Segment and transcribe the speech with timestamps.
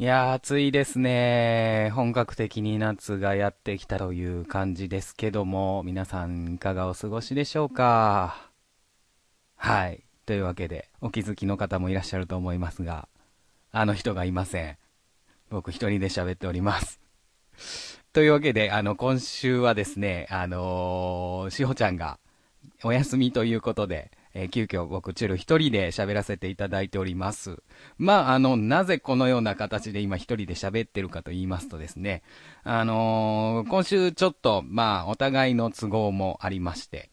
[0.00, 1.90] いやー、暑いですね。
[1.92, 8.48] 本格的に夏がやってきたという感じですけども、皆さんいかがお過ごしでしょうか？
[9.56, 10.04] はい。
[10.24, 13.08] というわけで、お気づきの方もいらっしゃると思いますが、
[13.72, 14.76] あの人がいません。
[15.50, 17.00] 僕一人で喋っております。
[18.12, 22.20] というわけで、あの、今週はですね、あのー、しほちゃんが
[22.84, 27.62] お休みということで、えー、急遽僕、チュル一人で喋らせていただいております。
[27.98, 32.22] まあ、あの、なぜこのような形で今一人で喋ってるかと言いますとですね、
[32.64, 37.10] あのー、今週ちょっと、まあ、お互いの都合もありまして、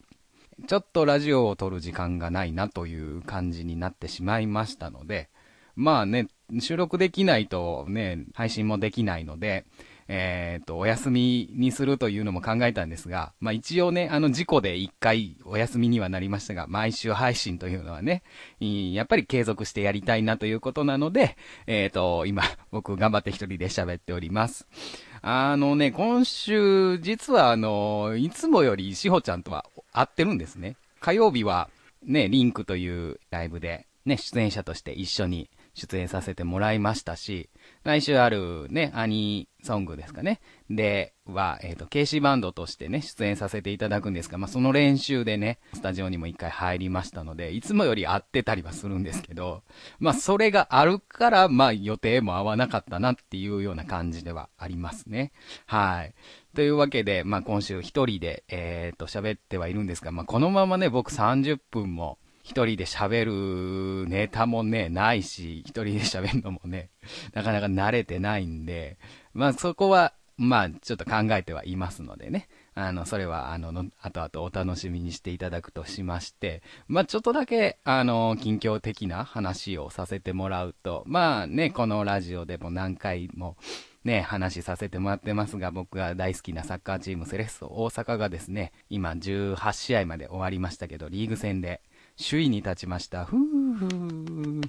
[0.66, 5.28] ちょっとラジオを撮る時間がないなという感じになってしまいましたので、
[5.74, 6.28] まあね、
[6.60, 9.66] 収録できないとね、配信もできないので、
[10.08, 18.22] えっ、と、お休みにするというのも考えたんですが、まあ一応ね、あの事故で一回お休みにはなりましたが、毎週配信というのはね、
[18.60, 24.66] やっぱり継続してやりたいなということなので、えっ、と、今、僕頑張って一人で喋っております。
[25.22, 30.76] あのね、今週、実はあの、いつもよりしほちゃんとは会ってるんですね。
[31.00, 31.68] 火曜日は、
[32.04, 37.50] ね、リンクというライブで、ね、出演者として一緒に出演させてもらいましたし、
[37.84, 40.40] 来週あるね、アニソングですかね。
[40.70, 49.62] で、は、えっ、ー、と、ケーシーバンドとしてね、出演させていただくんですが、まあ、その練習でね、スタジオにも一回入りましたので、いつもより会ってたりはするんですけど、
[49.98, 55.32] まあ、それがあるから、まあ、予定も合わなかったなっていうような感じではありますね。
[55.66, 56.14] はい。
[56.54, 66.90] というわけで、まあ、今週一人で、えっ、ー、と、喋ってはいるんですが、まあ、このままね、僕30分も、一人で喋るネタもね、ないし、一人で喋るのもね、
[67.34, 68.98] なかなか慣れてないんで、
[69.34, 72.48] まあそこは、まあちょっと考えてはいますのでね。
[72.76, 83.56] あの、それは、あの、の後々お楽しみにしていただくとしまして、まあちょっとだけ、あの、近況的な話をさせてもらうと、まあね、このラジオでも何回も、
[84.04, 91.80] ね、話させてもらってますが、僕が大好きなサッカーチームセレッソ大阪がですね、今18試合まで終わりましたけど、リーグ戦で
[92.18, 93.24] 首位に立ちました。
[93.24, 94.68] ふーふー。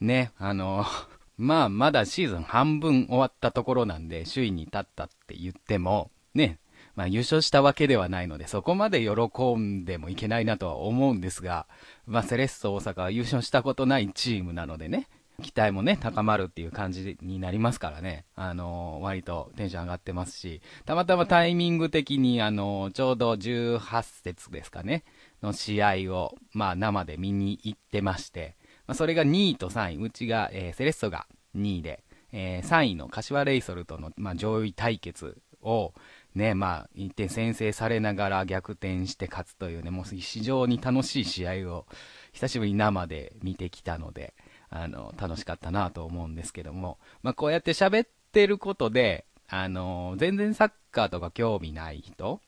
[0.00, 0.84] ね、あの、
[1.36, 6.58] まあ、まだシーズン半分終わったところなんで、首位に立ったって言っても、ね、
[6.94, 11.66] まあ優勝したわけではないので、そこまで喜んでもいけないなとは思うんですが、
[12.06, 15.08] まあセレッソ大阪は優勝したことないチームなのでね、
[15.42, 18.24] 期待もね、高まるっていう感じになりますからね。
[18.34, 25.04] あのー、割とテンション上がってますし、たまたまタイミング的に、あのー、ちょうど18節ですかね、
[25.46, 31.26] の試合を、まあ生で見に行ってまして、まあそれが2位と3位、うちが、えー、セレッソが
[31.56, 32.02] 2位で、
[32.32, 35.94] えー、3位の柏レイソルとの、まあ上位対決を、
[36.34, 41.86] ね、まあ、1点先制されながら逆転して勝つというね、もう非常に楽しい試合を、
[42.32, 44.34] 久しぶりに生で見てきたので、
[44.68, 52.40] あの、楽しかったなと思うんですけども、まあ、こうやって喋ってることで、あの、全然サッカーとか興味ない人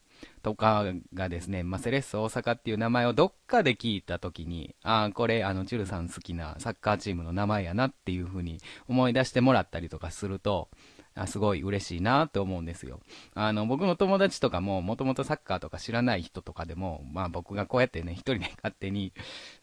[0.43, 0.85] とか
[1.15, 10.69] がですね、まあ、セレッソ大阪っていう名前をどっかで聞いたときに、ああ、これ、あの、チュルさん好きなサッカーチームの名前やなっていう風に思い出してもらったりとかすると、
[11.19, 13.01] あすごい嬉しいなって思うんですよ。
[13.35, 19.13] あの、僕の友達とかも、もともとサッカーとか知らない人とかでも、まあ僕がこうやってね、一人で勝手に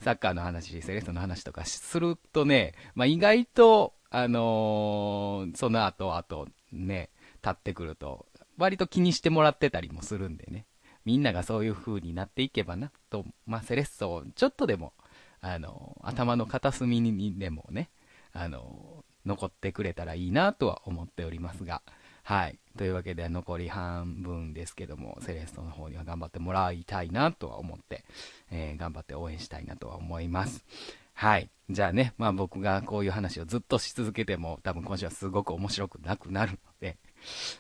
[0.02, 7.10] サッカーの話、セレッソの話とかするとね、まあ意外と、あのー、その後、あと、ね、
[7.42, 8.26] 立ってくると、
[8.58, 10.66] 割と気にしてもらってたりもするんでね。
[11.06, 14.94] みんながそういう風になっていけばな、と、まあ、セレッソをちょっとでも、
[15.40, 17.90] あの、頭の片隅にでもね、
[18.34, 21.82] あの、残ってくれたらいいなとは思っておりますが、
[22.24, 22.58] はい。
[22.76, 28.04] というわけで残り半分ですけども、セレッソの方には頑張ってもらいたいなとは思って、
[28.50, 30.66] えー、頑張って応援したいなとは思います。
[31.14, 31.52] はい。
[31.70, 36.98] じゃあね、まあ僕がこういう話をずっとし続けても、多分今週はすごく面白くなくなるので、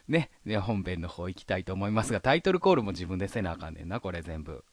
[0.07, 0.29] ね。
[0.45, 4.63] で本編の方行きたいと思いますが、タイトルコールも自分でせなあかんねんな、これ全部。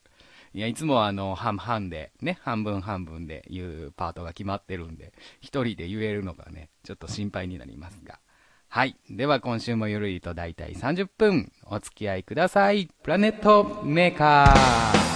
[0.54, 8.18] いや、いつもあの、半々で、ね、半分半分で言うパートが決まってるんで、一人で言えるのがね、ちょっと心配になりますが。
[8.68, 8.96] はい。
[9.10, 12.88] では今週もゆるりとだいたい30分お付き合いください。
[13.02, 15.11] プラネットメーカー。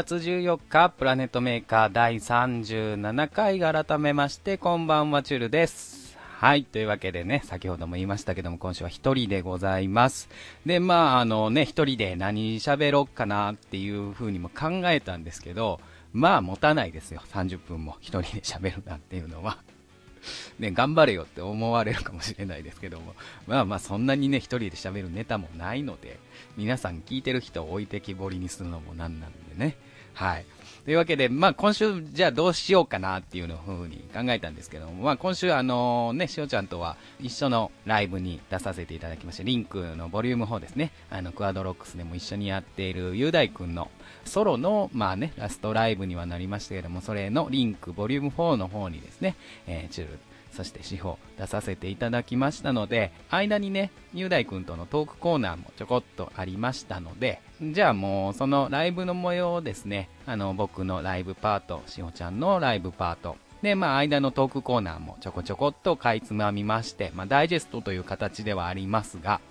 [0.00, 6.16] 月14日、プラネットメーカー第37回改めまして、こんばんは、チュルです。
[6.38, 6.64] はい。
[6.64, 10.30] というわけでね、先ほども言いましたけども、今週は一人でございます。
[10.64, 15.80] で、まあ、あのね、一人で何喋ろうかなっていう風にも考えたんですけど、
[16.14, 17.20] まあ持たないですよ。
[17.34, 19.58] 30分も一人で喋るなんていうのは。
[20.58, 23.14] ね、頑張れよって思われるかもしれないですけども、
[23.46, 26.18] まあまあそんなにね、一人で喋るネタもないので、
[26.56, 29.76] 皆さん聞いてる人を置いてきぼりにするのもなんなんでね。
[30.20, 30.44] はい。
[30.84, 43.90] というわけで、まあ今週じゃあどうしようかなっていうのふうに考えたんですけども、まあ今週あのね、しおちゃんとは一緒のライブに出させていただきまして、リンクのボリューム4ですね、あのクアドロックスでも一緒にやっている雄大くんの
[44.26, 50.18] ソロの、まあね、ラストライブにはなりましたけども、それのリンクボリューム4の方にですね、えー、チュル
[50.52, 69.42] そして司法出させていただきましたので、間にね、雄大くんとのトークコーナーもちょこっとありましたので、じゃあもうそのライブの模様をですね、あの僕のライブパート、しほちゃんのライブパート、で、まあ間のトークコーナーもちょこちょこっとかいつまみまして、まあダイジェストという形ではありますが、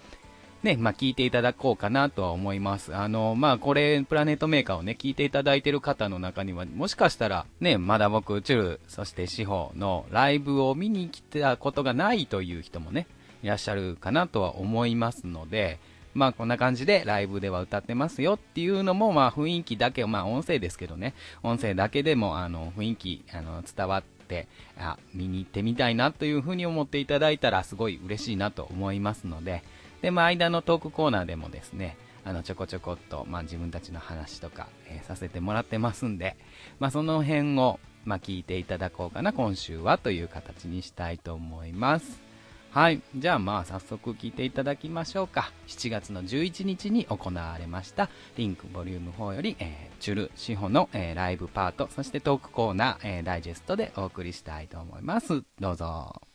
[0.64, 2.94] ね、まあ、聞いていただこうかなとは思います。
[2.94, 13.08] あの、まあ、これ、プラネットメーカーをね、聞いていただいてる方の中には、もしかしたら、ね、まだ僕、チュル、そしてシホのライブを見に来たことがないという人もね、
[13.42, 15.80] いらっしゃるかなとは思いますので、
[16.14, 21.14] まあこんな感じでライブでは歌ってますよっていうのもまあ雰囲気だけ、まあ音声ですけどね、
[21.44, 24.48] 音声だけでもあの雰囲気あの伝わって、
[24.78, 29.64] あ、見に行ってみたいなというふうに思っていただいたらすごい嬉しいなと思いますので、
[30.02, 36.36] で、まあ、間のトークコーナーでもですね、あの、ちょこちょこっと、まあ、自分たちの話とか、えー、させてもらってますんで、
[36.80, 42.29] まあ、その辺を、まあ、聞いていただこうかな、今週はという形にしたいと思います。
[42.72, 43.02] はい。
[43.16, 45.52] じゃあまあ早速聞いていただきましょうか。
[45.68, 55.42] 7月の11日に行われました、リンクボリューム4より、えー、チュル、シホの、えー、ライブパート、そしてトークコーナー、えー、ダイジェストでお送りしたいと思います。
[55.60, 56.29] どうぞ。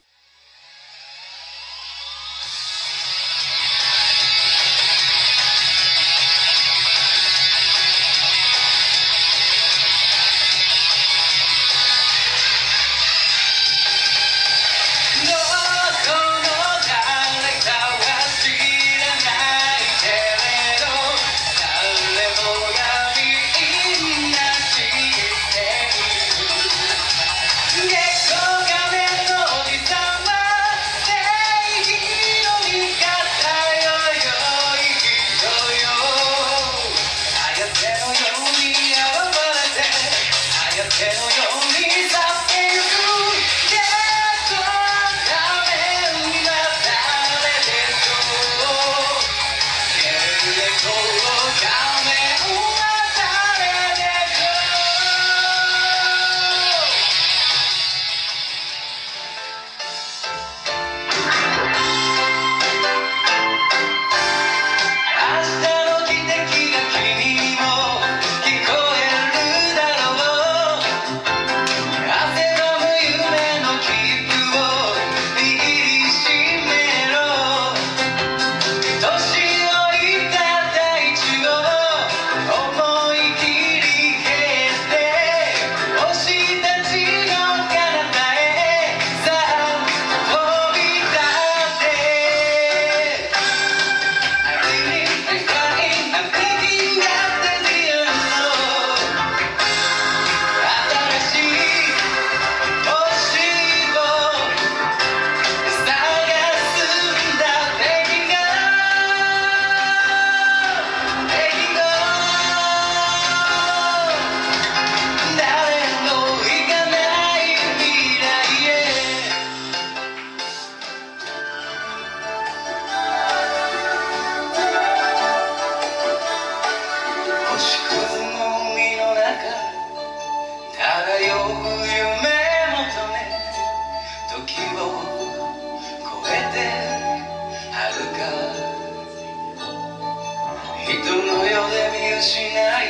[142.14, 142.86] がしない。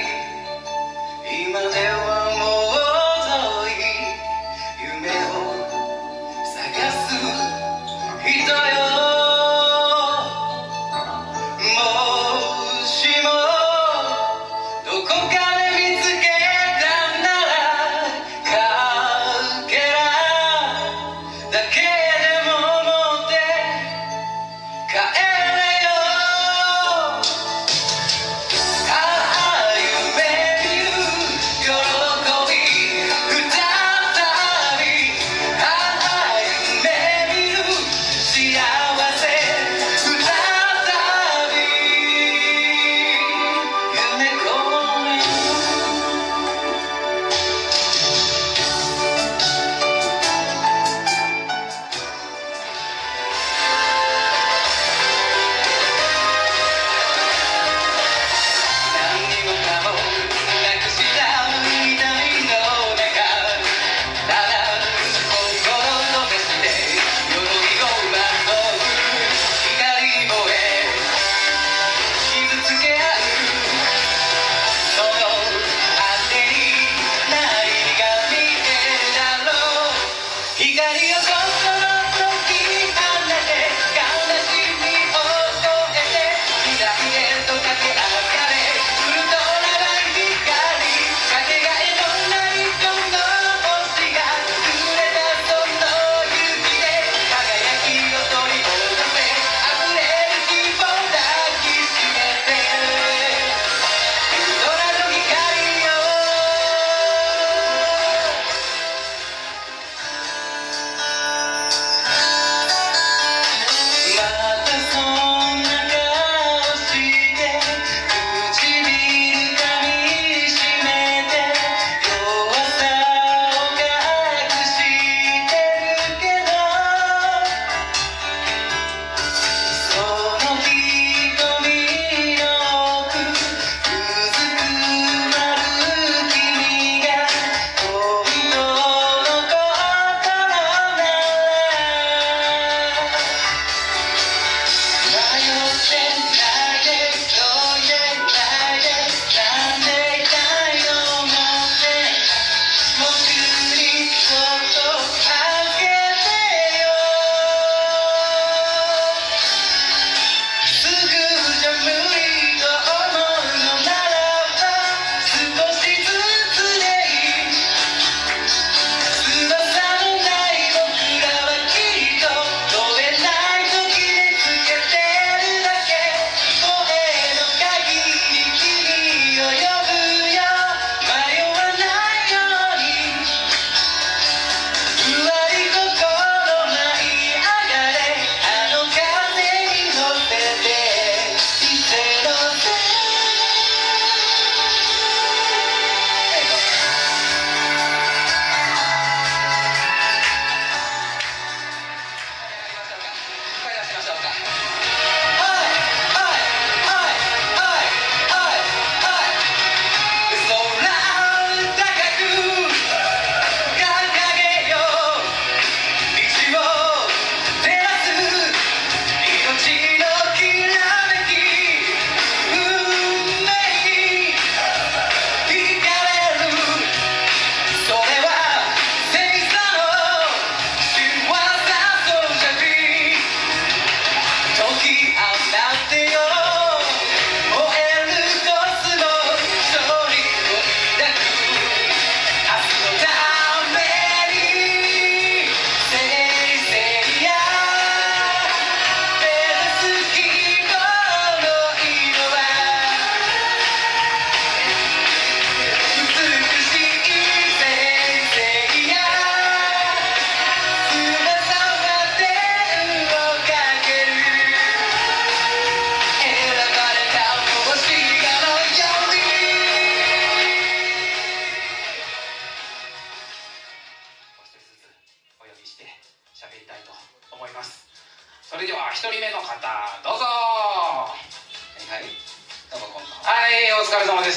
[1.46, 2.13] 今では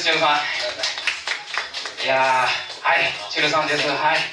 [0.08, 0.40] 疲れ様で
[0.80, 0.96] す
[2.00, 3.84] チェルさんいやーはいチェルさんです。
[3.84, 4.24] はい。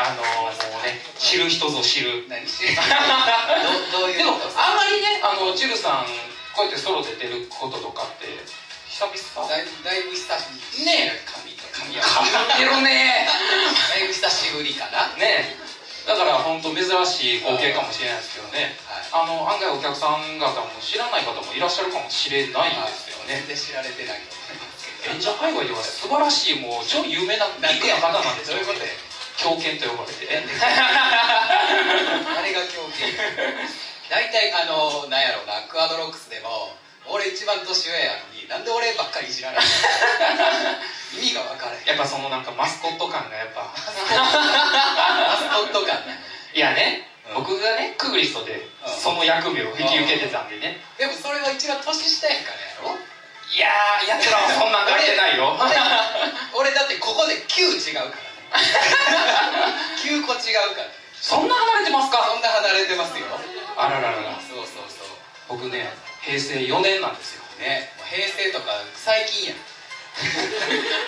[0.00, 2.24] あのー、もうね知る人ぞ知る。
[2.24, 2.40] でも
[4.56, 6.08] あんまりねあのチルさん
[6.56, 8.40] こうやってソロで出ることとかって
[8.88, 9.44] 久々？
[9.44, 10.88] だいだいぶ久しぶり。
[10.88, 11.20] ねえ。
[11.28, 13.28] 髪と髪はかぶってるね。
[13.28, 15.12] だいぶ久しぶりかな。
[15.20, 15.60] ね
[16.08, 18.80] だから本当珍しい光景かもしれないですけどね。
[18.88, 19.04] はい。
[19.12, 23.44] あの案外お客さん方も知らない方もいらっしゃるかもしれないんですよね。
[23.44, 24.22] 全然知られてない
[25.04, 28.44] と思いますけど演者界隈では素晴らしいもう超有名なビッグな方なんで。
[28.44, 28.84] すよどういうこと？
[28.84, 28.90] や
[29.38, 30.42] 狂犬と呼ばれてね。
[30.50, 33.14] あれが狂犬。
[34.10, 36.74] 大体あのなんやろうなクアドロックスでも
[37.06, 41.22] 俺一番年上やのになんで俺ばっかりいじられるの？
[41.22, 41.86] 意味が分からへん。
[41.86, 43.62] やっぱそのなんかマスコット感がやっぱ。
[43.62, 46.18] マスコット感ね。
[46.54, 47.34] いやね、うん。
[47.44, 48.94] 僕がねクグリストでうん。
[49.00, 52.98] その役目を引き受けてたんでね、でもそれは一番年下やからやろ？
[53.54, 55.56] いやーやつらはそんなん書いてないよ。
[56.54, 58.12] 俺だってここで9違うからね。
[60.04, 60.88] 9個違うから。
[61.20, 62.24] そんな離れてますか？
[62.28, 63.26] そんな離れてますよ。
[63.76, 64.38] あらららら。
[64.46, 65.08] そうそうそう。
[65.48, 65.90] 僕ね
[66.22, 67.42] 平成4年なんですよ。
[67.58, 69.56] ね 平成とか最近やん。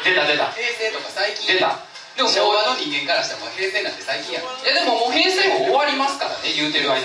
[0.04, 0.52] 出た出た。
[0.52, 1.76] 平成とか最近出た。
[2.16, 4.44] でも昭和の人間からしたらもう平成なんて最近やん。
[4.44, 7.04] いやでももう平成も終わりますからね言うてる間に。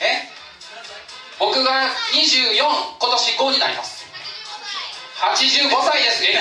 [0.00, 0.31] え？
[1.42, 4.06] 僕が24今年5になります。
[5.18, 6.38] 85歳ですね。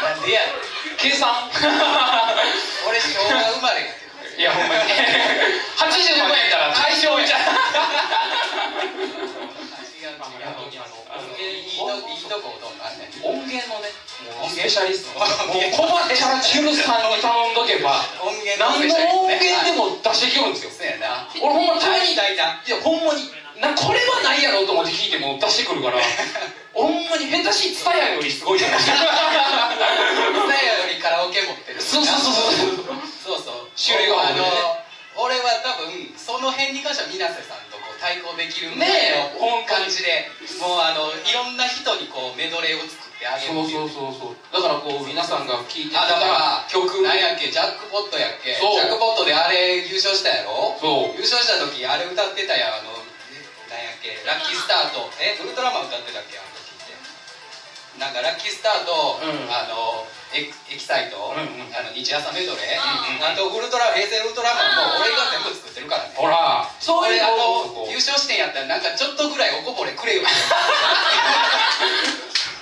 [0.00, 0.40] なんでや
[0.96, 1.28] 計算。
[2.88, 3.84] 俺昭和生まれ。
[4.38, 4.80] いやほんまに。
[4.80, 7.40] 80までいったら大正じゃん。
[13.28, 20.74] 音源のね音源スペシャリストもう困ったらチルさんに頼んどけば音源何の音源でもも出してきるんですよ。
[21.38, 22.26] 俺ほんまたまにいや
[22.82, 23.30] ほんまに
[23.62, 26.02] なこれはないやろうと思って聞いても出してくるから。
[26.74, 28.94] ほんまに下手しいツタヤよりすごいと思う蔦屋
[30.78, 31.82] よりカラオケ持ってる。
[31.82, 32.54] そうそうそうそう。
[33.18, 33.70] そうそう。
[33.74, 34.40] 種類が多いね。
[34.42, 34.78] あの
[35.18, 40.30] 俺は多分その辺に関しては水瀬さんとこう対抗できるぐらいね感じで
[40.62, 44.36] もうあのいろんな人にこうメドレーを作そうそうそうそう。
[44.54, 47.50] だからこう皆さんが聴いてたあだから曲なんやっけ？
[47.50, 48.54] ジャックポットやっけ？
[48.54, 50.78] ジャックポットであれ優勝したやろ？
[50.78, 51.18] そう。
[51.18, 52.78] 優勝した時あれ歌ってたやん。
[52.78, 52.94] あの
[53.34, 54.14] えなんやっけ？
[54.22, 56.38] ラッキースタートえウルトラマン歌ってたっけ？
[56.38, 56.94] あの時って。
[57.98, 59.50] なんかラッキースタート、うん。
[59.50, 61.74] あのエキサイト、うんうん。
[61.74, 63.24] あの日朝メドレー、うんうん。
[63.26, 64.62] あとウルトラ平成ウルトラマ
[64.94, 66.14] ンも俺が全部作ってるからね。
[66.14, 66.70] ほら。
[66.78, 67.82] そういうの。
[67.90, 70.22] 優勝してんやったらなんかちょっとぐらいおこぼれくれよ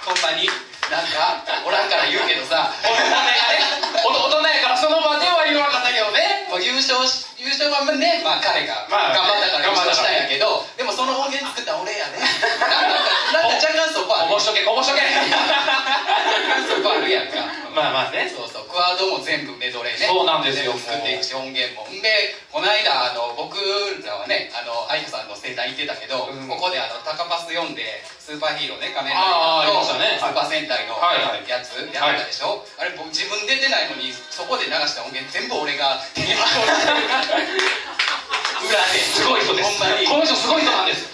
[0.07, 0.47] ほんまに
[0.87, 3.27] なんかおらんから言うけどさ大人や
[3.59, 3.67] ね。
[4.07, 6.47] 大人やからその場では言わなかったけどね。
[6.47, 12.23] もう優勝し優勝はねまあ彼がまあ頑張ったから優勝したんや頑けど、でもその音源作ったん俺やね。
[13.35, 15.03] なんか若干そこあるこぼしとけこぼしとけ。
[16.71, 17.43] そこあるやんか。
[17.75, 18.31] まあまあね。
[18.31, 20.07] そうそうクワードも全部メドレーね。
[20.07, 21.89] そうなんですよ作っていくし音源も。
[21.91, 23.59] んでこの間あの僕
[24.07, 24.36] らはね
[24.97, 26.49] あの愛子さんの生誕行ってたけど、うん。
[26.49, 30.17] ここであのタカパス読んでスーパーヒーローね仮面ライダーとましたね。
[30.17, 31.21] スーパー戦隊のはい。
[31.21, 37.47] はいやつやったでしょ、あれ僕自分出てないのにそこで流した音源全部俺が手に運んで
[38.67, 39.79] 裏ですごい人です。
[39.79, 41.07] ほんまにこの人すごい人なんです。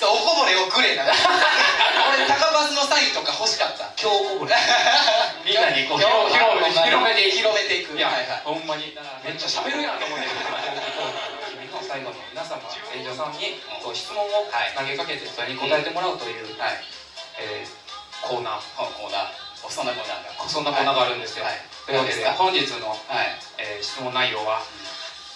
[0.00, 1.04] そうおこぼれをくれな。
[1.12, 3.92] 俺タカパスのサインとか欲しかった。
[4.00, 4.56] 今日こぼれ。
[5.44, 7.98] みんなにこう広め広広めてい広めていく。
[7.98, 8.96] いや、はいはいほんまに。
[9.24, 10.24] めっちゃ喋るやんと思って
[11.90, 12.62] 最後の皆様
[12.94, 16.78] 演者さんにこう質問をはい投げかけてそれに答えてもらうという、はい。
[17.42, 17.82] えー
[18.22, 18.62] コーナー。
[18.78, 19.66] コーナー。
[19.66, 21.58] おそんなコーナーがそんなコーナーがあるんですよ、はい。
[21.88, 23.34] というわけで本日の、はい。
[23.58, 24.62] えー質問内容は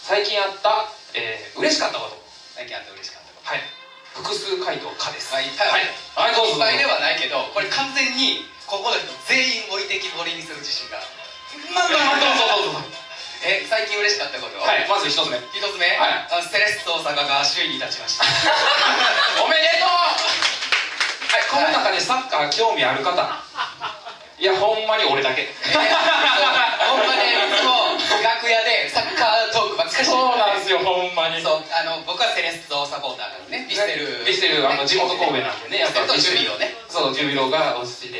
[0.06, 0.86] 最近あった、
[1.18, 2.14] えー嬉しかったこと。
[2.54, 3.58] 最近あって嬉しかったこはい。
[4.14, 5.34] 複数回答可です。
[5.34, 5.50] とはい。
[5.50, 5.90] いっぱいある。
[6.14, 11.10] はい、はい、っぱいではないけどこれ完全にここの人全員置いてきぼりにする自信がある。
[11.74, 13.03] まあまあまあどうぞどうぞ
[13.44, 14.56] え最近嬉しかったこと？
[14.58, 14.88] はい。
[14.88, 15.36] まず一つ目。
[15.52, 16.28] 一つ目、はい。
[16.32, 18.24] あのセレスト大阪が首位に立ちました。
[19.44, 19.88] おめでとう！
[19.88, 23.10] はいこの中でサッカー興味ある方
[24.38, 25.48] いやほんまに俺だけ。
[25.72, 31.42] ほんまねいつも楽屋でサッカートークばっかりしそうなんですよほんまに。
[31.42, 38.12] そうあの僕はセレストサポーターなのねビステルビステルあの地元神戸なんでねやっぱビステルとジュビロねそうジュビロが推し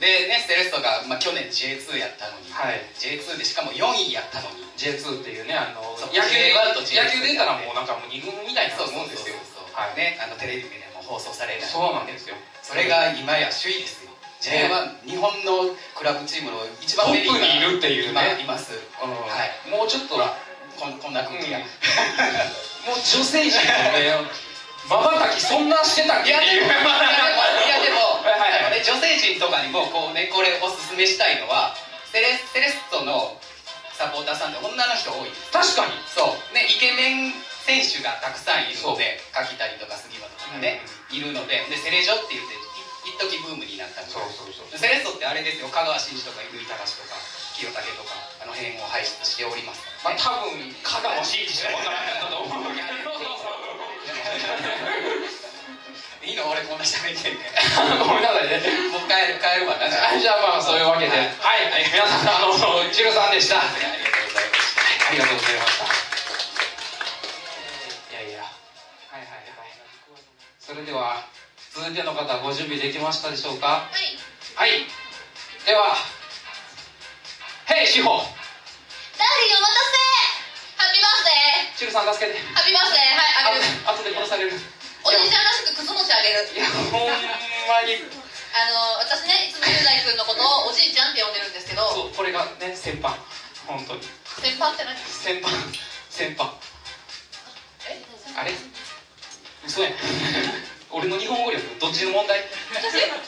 [0.00, 2.84] でねセレストが、まあ、去年 J2 やったのに、はい。
[2.96, 4.64] J2 でしかも4位やったのに。
[4.76, 5.80] J2 っていうねあの
[6.12, 7.32] 野球で J1 と J2 野球で。
[7.32, 9.36] 言ったらもうなんかもう2軍みたいなもんですよ。
[9.72, 9.96] はい。
[9.96, 12.36] ねあのテレビでも放送されないそうなんですよ。
[12.62, 14.12] それが今や首位ですよ。
[14.40, 18.36] J1 日本のクラブチームの一番ト上にいるっていうね。
[18.36, 19.10] 今います、うん。
[19.10, 19.16] は
[19.48, 19.70] い。
[19.70, 20.14] もうちょっと
[20.76, 21.64] こんこんな空気が、うん。
[21.64, 24.12] もう女性陣のね
[24.88, 26.30] まばたきそんなしてたっけ？
[26.30, 26.46] いやで
[27.90, 28.22] も
[28.76, 31.74] い女性陣とかにもこうねこれおすすめしたいのは
[32.12, 33.36] セレセレストの
[33.98, 35.30] サポーターさんって女の人多い。
[35.50, 35.92] 確かに。
[36.06, 36.54] そう。
[36.54, 37.32] ねイケメン
[37.64, 40.78] 選手がたくさんいるので柿谷とか杉本とかね、
[41.10, 42.58] いるのででセレジョって言ってい
[43.06, 45.66] 一時ブームになったんですそうそうそうセレストってあれですよ。
[45.72, 47.16] 香川真司とか乾隆とか
[47.56, 50.52] 清武とかあの辺を輩出しておりますまあ多分
[50.84, 53.16] 香川真司しか分からなかったと思うけど
[56.56, 57.36] 俺こんな喋って
[58.00, 58.56] ごめんなさいね。
[58.88, 59.84] もう帰る帰るわな。
[59.92, 61.12] じゃあはいじゃあまあそういうわけで。
[61.12, 61.28] はい。
[61.68, 62.56] はい、皆さんあの
[62.88, 63.68] チルさんでしたあ
[65.12, 66.40] りがとうございましたありがとうござ
[66.80, 67.20] い
[67.92, 68.24] ましたい。
[68.24, 69.76] やいやはいはいはい。
[70.56, 71.28] それでは
[71.76, 73.92] 続いての方ご準備できましたでしょうか？
[73.92, 74.16] はい。
[74.56, 74.88] はい。
[75.68, 75.92] では
[77.68, 78.16] ヘイ志保。
[78.16, 80.00] ダーリンお待たせ。
[80.80, 81.76] ハッピーバースデー。
[81.76, 82.40] チルさん助けて。
[82.56, 83.12] ハッピーバースデー。
[83.12, 84.56] はいあげるあ後で殺される
[85.16, 87.96] おじいちゃんらしくくず餅あげるいやほんまに。
[88.52, 91.88] あの私ねいつも雄大君のことをおじいちゃんって呼んでるんですけど。
[91.88, 93.16] そうこれがね先般
[93.64, 94.04] 本当に。
[94.44, 94.92] 先輩って何？
[95.00, 95.48] 先般
[96.12, 96.52] 先般
[97.88, 97.96] え
[98.36, 98.52] あれ？
[99.64, 99.96] 嘘やん。
[100.92, 102.44] 俺の日本語力どっちの問題？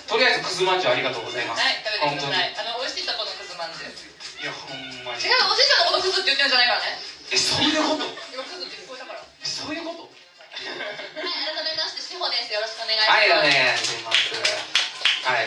[0.05, 1.65] とりあえずくずまんじゅうありがとうございます。
[1.65, 3.97] 食べてくださ本いあの美味しいとこのくずまんじゅう。
[4.45, 4.77] いやほん
[5.09, 5.25] まに。
[5.25, 7.01] 違うおじいちゃんのことクズって言ってるんじゃないからね。
[7.33, 8.05] えそういうこと？
[8.37, 9.25] 今クズって聞こえたから。
[9.41, 10.09] そういうこと？
[10.09, 11.75] い改め
[12.19, 12.53] まして志保です。
[12.53, 13.11] よろしくお願いします。
[13.11, 14.43] はいだねすいません
[15.35, 15.47] はい。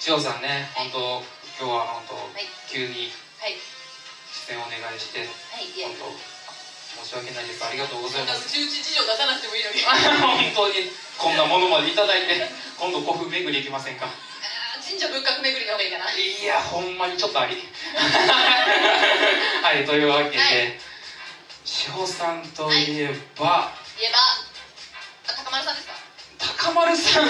[0.00, 1.22] 千代さんね本当
[1.58, 2.44] 今日は本当、はい。
[2.68, 3.08] 急に
[3.40, 3.56] はい。
[4.48, 6.12] 出演お願いしてはい本当
[7.02, 7.64] 申し訳ないです。
[7.64, 8.44] ありがとうございます。
[8.44, 9.80] うちうち事情出さなくてもいいのに。
[10.52, 12.44] 本当にこんなものまでいただいて
[12.78, 14.06] 今度古墳巡り行きませんか？
[14.84, 16.12] 神社仏閣巡りの方がいいかな。
[16.12, 17.56] いやほんまにちょっとあり。
[19.62, 20.80] はいというわけで、はい。
[21.64, 24.18] 志保さんといえば、言えば
[26.72, 27.28] 高丸さん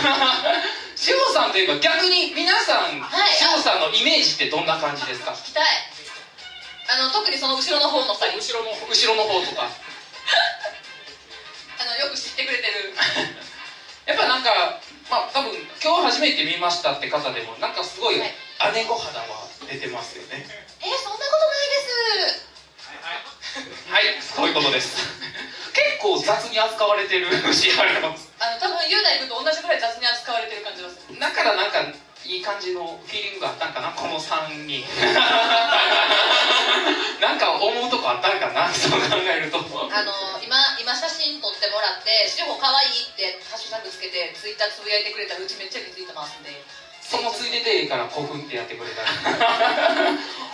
[0.95, 3.35] 志保さんといえば逆に皆さん、はい。
[3.35, 5.33] 志保さんのイメージってどんな感じですか？
[5.35, 5.65] 聞きたい。
[6.87, 8.55] あの特にその後ろの方の2人。
[8.55, 9.67] 後ろの後ろの方とか。
[11.83, 12.95] あのよく知ってくれてる。
[14.07, 14.79] やっぱなんか
[15.11, 15.51] まあ多分
[15.83, 18.35] 今日初めて見ましたって方でもなんかすごいはい。
[18.75, 19.27] 姉御肌は
[19.67, 20.47] 出てますよね。
[20.81, 21.83] えー、そんなことないで
[22.31, 22.47] す。
[23.91, 24.97] はいそういうことです
[25.73, 28.29] 結構雑に扱われてる しあります。
[28.39, 31.19] あの多分雄大君と同じぐらい雑に扱われてる感じがする。
[31.19, 31.81] だからなんか
[32.25, 34.85] いい感じのフィーリングがあったんかなこの3人。
[37.21, 39.59] なんか思うとこあったんかなそう考えると。
[39.59, 39.63] あ
[40.03, 46.51] の今今写真撮ってもらって「志保かわいい」ってハッシュタグつけてツイッターつぶやいてくれたらうちめっちゃリツイート回すんで
[47.01, 49.09] そのついででいいから興奮ってやってくれたら。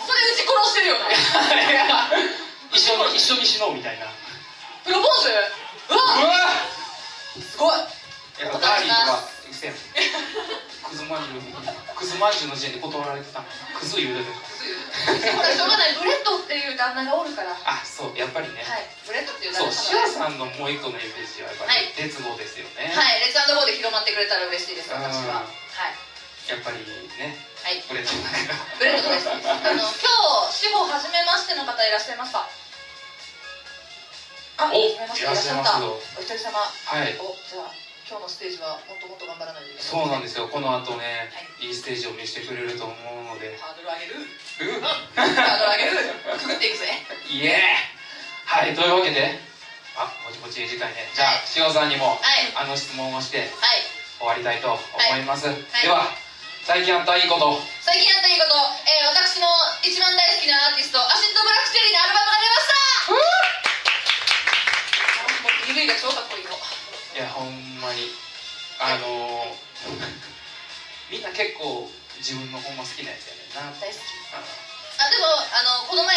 [0.05, 1.15] それうち殺してるよね。
[2.71, 4.05] 一緒に一緒に死のうみたいな
[4.83, 5.29] プロポーズ？
[5.29, 6.03] ううわ！
[6.23, 6.55] わ
[7.39, 7.79] すごい！
[8.39, 11.41] やっぱダーリンとかうせやんクズまんじゅう
[11.93, 13.43] クズまんじゅうの時点で断られてた
[13.75, 14.31] クズ言うてた
[15.35, 15.93] ほらしょうがない。
[15.93, 17.51] ブレッドっていう旦那がおるから。
[17.51, 18.17] はあそう。
[18.17, 18.65] やっぱりね、い。
[19.05, 19.69] ブレッドっていうそう。
[19.69, 21.93] 旦那様がシアさんのもう一個のイメージはやっぱりはい。
[21.93, 23.19] 鉄棒ですよね、はい。
[23.21, 24.89] レッツゴーで広まってくれたら嬉しいです。
[24.91, 25.53] 私はうん。
[25.53, 25.91] は。
[25.91, 25.99] い。
[26.49, 26.81] やっぱり
[27.21, 27.83] ねはい。
[27.85, 29.29] ブレッドブレッドです。
[29.29, 29.35] あ
[29.75, 32.47] の今日志保初めましての方いらっしゃいますか？
[34.59, 36.59] あいらっしゃいますよお一人様。
[36.59, 37.15] はい。
[37.15, 37.71] おじゃあ
[38.03, 39.87] 今日のステージはもっともっと頑張らないといけない。
[39.87, 40.51] そうなんですよ。
[40.51, 41.71] この後ね、、はい。
[41.71, 43.55] いステージを見せてくれると思うので。
[43.55, 44.19] ハードル上げる。
[44.19, 46.11] うハードル上げる。
[46.43, 46.91] くぐっていくぜ。
[47.31, 47.87] イエーイ
[48.51, 49.39] はいというわけで。
[49.95, 51.07] あもちもち次回ね。
[51.15, 51.47] じゃあはい。
[51.55, 52.51] 塩さんにもはい。
[52.59, 53.47] あの質問をしてはい。
[54.19, 54.79] 終わりたいと思
[55.15, 55.55] います、い。
[55.55, 56.03] では
[56.67, 57.55] 最近あったいいこと。
[57.79, 59.47] 最近やったいいこと、えー、私の
[59.79, 62.08] 一番大好きなアーティストアシッドブラックチェリーの
[71.39, 71.87] 結構
[72.19, 73.79] 自分のほんま好きなやつやねんな。
[73.79, 74.03] 大好き
[74.35, 76.11] ああでもあのこの前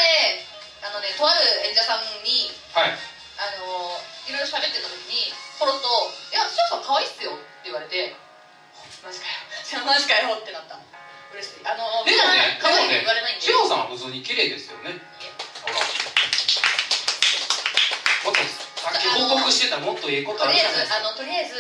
[0.83, 2.99] あのねとある演者さんにはい。
[3.39, 3.95] あの
[4.27, 5.31] いろいろ喋ってた時に
[5.63, 8.19] ポロッと「いやシュウさん可愛いっすよ」って言われて
[9.07, 9.47] 「マジかよ。
[9.63, 10.75] じゃあマジかよ」ってなった。
[11.31, 11.63] 嬉しい。
[11.71, 13.47] あのでもね可愛いってでもね言われないんで。
[13.47, 14.99] シロさんは普通に綺麗ですよね。
[15.63, 15.79] ほら。
[18.27, 20.99] もっとさっき報告してたもっとええことあるじゃないですか。
[20.99, 21.55] ずあのとりあえず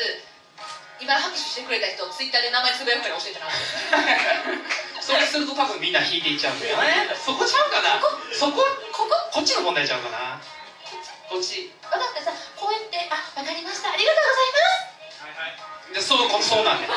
[1.03, 3.51] 今拍手してくれた人ツイッターで名前つぶやくから教えてな
[5.03, 7.11] それすると多分みんな引いていっちゃうんだよね。
[7.19, 7.99] そこちゃうかな？
[8.33, 8.62] そこ？
[8.93, 9.11] ここ？
[9.33, 10.38] こっちの問題ちゃうかな？
[11.29, 11.73] こっち。
[11.91, 12.31] だったさ。
[12.55, 13.91] こうやってあわかりました。
[13.91, 14.62] ありがとうございま
[15.11, 15.27] す。
[15.27, 15.51] はいは
[15.91, 15.95] い。
[15.95, 16.95] でそのそうなんだ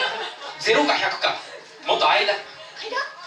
[0.58, 1.36] ゼロか百か。
[1.84, 2.32] もっと間。
[2.32, 2.40] 間？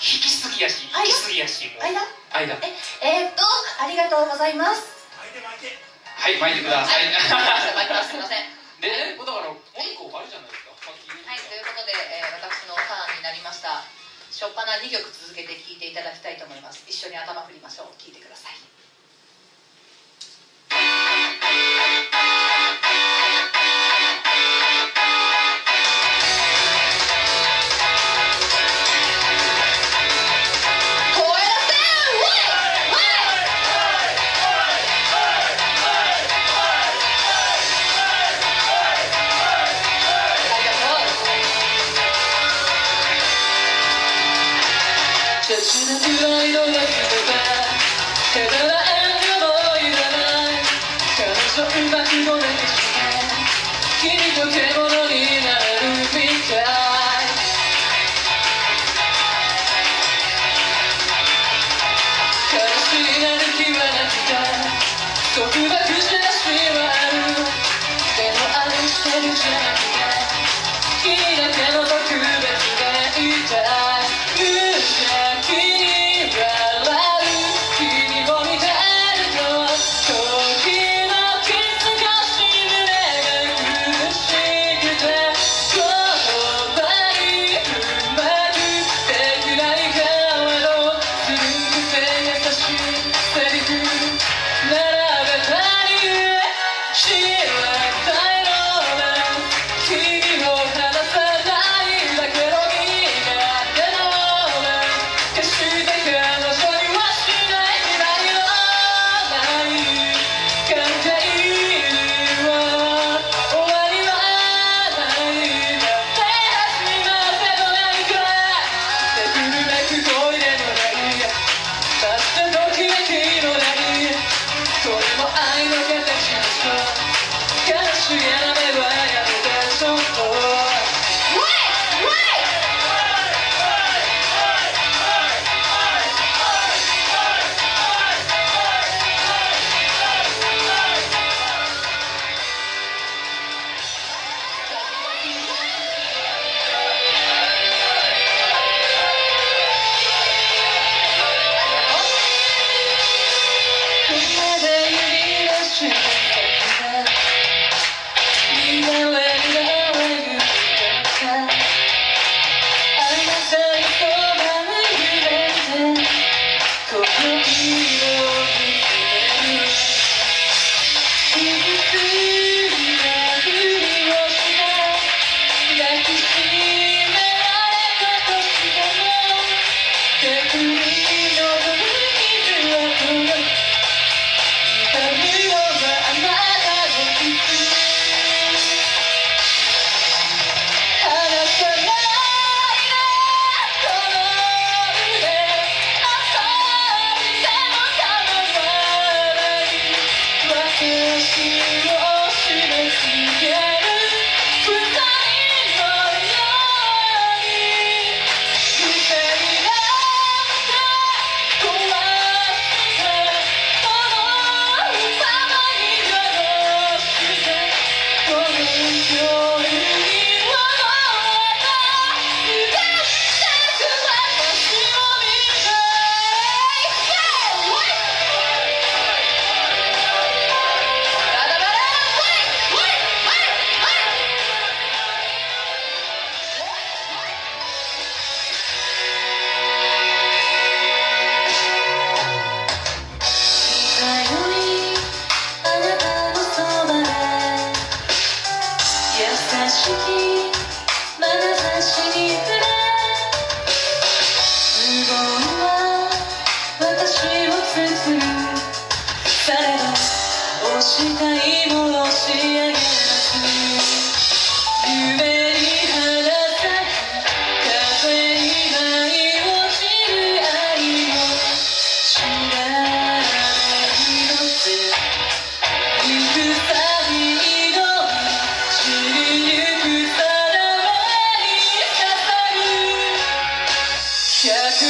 [0.01, 2.01] 引きすぎやし引きすぎやし間？
[2.33, 2.57] 間。
[3.01, 3.43] えー、っと
[3.79, 4.81] ありがとうございます。
[5.21, 5.77] 巻いて巻いて。
[6.17, 7.05] はい巻いてください。
[7.13, 8.09] 巻きす。
[8.09, 8.64] すいません。
[8.81, 10.75] でね、だからもう一個あるじゃないですか？
[10.75, 13.81] はい、ということで、えー、私のターンになりました。
[14.31, 16.83] 初っ端2曲続けて聴いていただきたいと思います。
[16.87, 17.95] 一緒に頭振りましょう。
[18.01, 18.74] 聴いてください。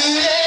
[0.06, 0.45] Yeah.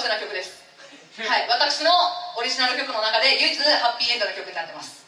[0.00, 0.56] せな曲です。
[1.20, 1.48] はい。
[1.48, 1.92] 私の
[2.40, 5.04] オリジナル曲の中で唯一ハッピーエンドの曲になってます。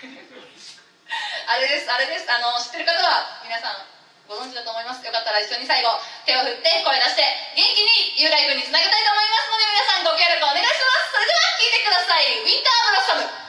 [1.46, 1.92] あれです。
[1.92, 2.24] あれです。
[2.32, 3.84] あの知ってる方は皆さん
[4.26, 5.04] ご存知だと思います。
[5.04, 7.22] よかったら一緒に最後手を振って声出して
[7.54, 11.12] 元気にユーライブにつなげたいと思いますので皆さんご協力お願いします。
[11.12, 13.43] それでは聴いてください「ウィンターブロッサム」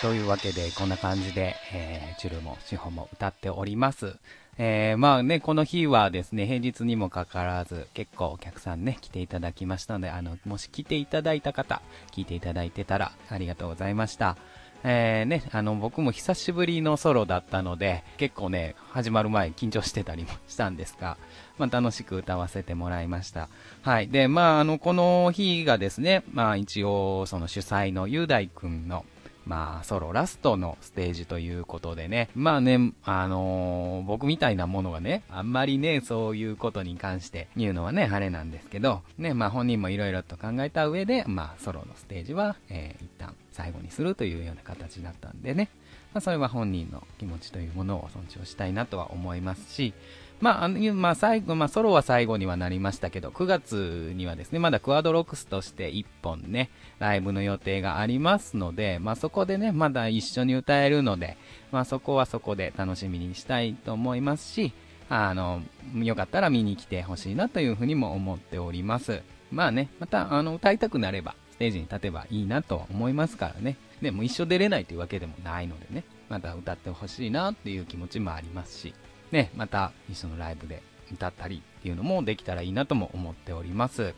[0.00, 4.16] というわけで、こんな感じで、えー、チュルもシホも歌っております。
[4.56, 11.82] えー、まあね、この日はですね、平日にもかかわらず、結構お客さんね、来ていただきましたので、あの、もし来ていただいた方、
[12.12, 14.38] 聞いていただいてたら、ありがとうございました。
[14.84, 21.18] えー、ね、あの、僕も久しぶりのソロだったので、結構ね、始まる前緊張してたりもしたんですが、
[21.58, 23.50] まあ、楽しく歌わせてもらいました。
[23.82, 24.08] はい。
[24.08, 29.04] で、まあ、あの、この日がですね、まあ、一応、その主催の雄大くんの、
[29.46, 32.28] まあ、ソロラストのステージということでね。
[32.34, 45.68] まあね、あのー僕みたいなものがね、あんまりね、そういうことに関して言うのはね、あれなんですけど、ね、まあ本人もいろいろと考えた上で、まあソロのステージは、えー一旦最後にするというような形だったんでね。
[46.12, 49.92] まあそれは本人の気持ちというものを尊重したいなとは思いますし、
[50.40, 61.36] まあ、あの、まあ、最後、まあ、ソロは最後にはなりましたけど、9月にはですね、まだクアドロックスとして1本ね、ライブの予定がありますので、まあ、そこでね、まだ一緒に歌えるので、
[61.72, 64.72] まあ、そこはそこで楽しみにしたいと思いますし、
[65.10, 65.60] あの、
[65.94, 69.22] よかったら見に来てほしいなというふうにも思っております。
[69.50, 73.76] まあね、また、あの、歌いたくなれば、ステージに立てばいいなと思いますからね。
[74.00, 78.94] でも一緒出れないというわけでもないのでね、また歌ってほしいなっていう気持ちもありますし、
[79.32, 84.14] ね、また一緒のライブで歌ったりっていうのもできたらいいなとも思っております。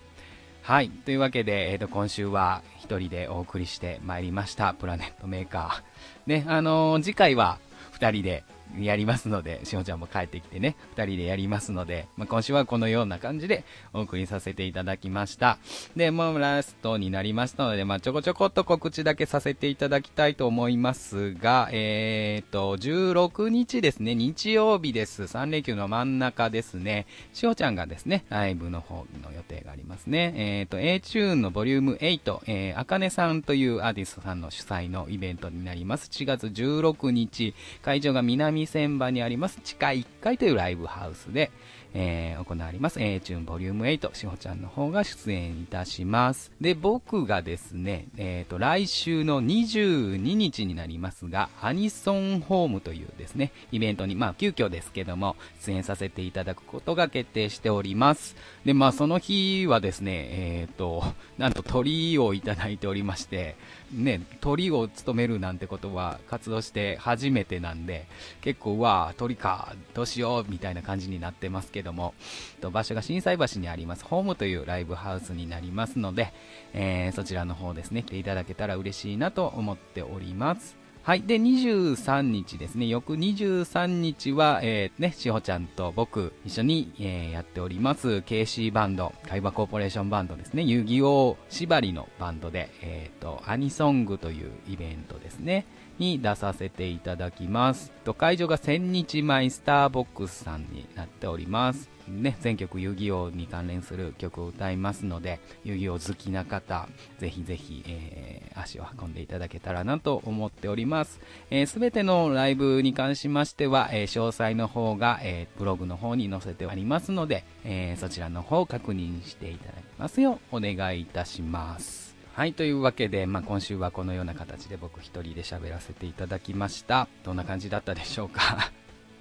[0.62, 0.90] はい。
[0.90, 4.74] というわけで、えっ、と、今週は一人でお送りしてまいりました。
[4.74, 6.30] プラネットメーカー。
[6.30, 7.58] ね、あのー次回は
[7.90, 8.44] 二人で
[8.78, 15.58] やりますので、しおちゃんも帰ってきてね、二人でやりますので、まあ、今週はこのような感じでお送りさせていただきました。
[15.96, 25.22] で、もうラストになりましたので、まあ、ちょこちょこっと告知だけさせていただきたいと思いますが、えーと、16日ですね、日曜日です。
[25.24, 27.06] 3連休の真ん中ですね。
[27.32, 30.32] しおちゃんがですね、ライブの方の予定がありますね。
[30.36, 36.08] えーと、A チューンのボリューム8、えー、あかねさんというアーティストさんの主催のイベントになります。
[36.10, 41.50] 4月16日、会場が南千葉にあります、地下1階というライブハウスで、
[41.94, 43.00] えー行われます。
[43.00, 46.50] A チューンボリューム8、しほちゃんの方が出演いたします。
[46.60, 58.36] で、僕がですね、えっ、と、来週の22日になりますが、アニソンホームというですね、イベントに、まあ、急遽ですけども、出演させていただくことが決定しております。
[58.64, 61.02] で、まあ、その日はですね、えっ、と、
[61.36, 63.56] なんと鳥をいただいておりまして、
[63.92, 68.06] ね、鳥を務めるなんてことは活動して初めてなんで、
[68.40, 72.14] 結構、うわあ鳥か、どうしよう、みたいな感じになってますけども、
[72.60, 76.32] と場所が心斎橋にあります、ホームというライブハウスになりますので、
[76.72, 80.81] えーそちらの方ですね、来ていただけたら嬉しいなと思っております。
[81.04, 81.22] はい。
[81.22, 82.86] で、23日ですね。
[82.86, 90.62] 翌23日は、えー、ね、しほちゃんと僕、一緒に、えー、やっております、KC バンド、海馬コーポレーションバンドですね。
[90.62, 95.66] 遊戯王縛りのバンドで、えっ、と、アニソングというイベントですね。
[96.02, 97.92] に出させていただきます。
[98.04, 101.88] と会場が千日前スターボックスさんになっております。
[102.08, 106.88] ね、全曲遊戯王に関連する曲を歌いますので、遊戯王好きな方、
[107.20, 111.20] ぜひぜひ、えー足を運んでいただけたらなと思っております。
[111.50, 122.01] えすべてのライブに関しましては、えー詳細の方が、えブログの方に載せてありますので、えそちらの方を確認していただきますようお願いいたします。
[122.34, 127.06] はいというわけで、まあ、今週はこのような形で僕一人で喋らせていただきました。
[127.24, 128.72] どんな感じだったでしょうか。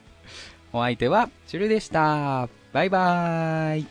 [0.72, 2.48] お相手はチュルでした。
[2.72, 3.86] バイバーイ。